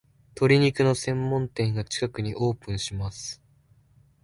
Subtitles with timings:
[0.33, 3.39] 鶏肉の専門店が近くにオープンします